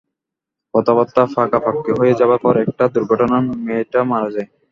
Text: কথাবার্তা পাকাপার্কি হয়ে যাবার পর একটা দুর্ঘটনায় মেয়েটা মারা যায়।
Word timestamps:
কথাবার্তা 0.73 1.21
পাকাপার্কি 1.35 1.91
হয়ে 1.99 2.17
যাবার 2.19 2.39
পর 2.45 2.53
একটা 2.63 2.83
দুর্ঘটনায় 2.93 3.45
মেয়েটা 3.65 3.99
মারা 4.11 4.29
যায়। 4.35 4.49